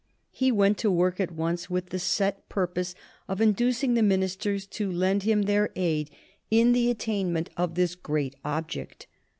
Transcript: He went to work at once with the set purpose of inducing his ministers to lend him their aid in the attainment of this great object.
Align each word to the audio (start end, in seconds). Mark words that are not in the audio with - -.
He 0.31 0.51
went 0.51 0.79
to 0.79 0.89
work 0.89 1.19
at 1.19 1.29
once 1.29 1.69
with 1.69 1.89
the 1.89 1.99
set 1.99 2.49
purpose 2.49 2.95
of 3.27 3.39
inducing 3.39 3.95
his 3.95 4.03
ministers 4.03 4.65
to 4.65 4.91
lend 4.91 5.21
him 5.21 5.43
their 5.43 5.69
aid 5.75 6.09
in 6.49 6.71
the 6.73 6.89
attainment 6.89 7.51
of 7.55 7.75
this 7.75 7.93
great 7.93 8.35
object. 8.43 9.05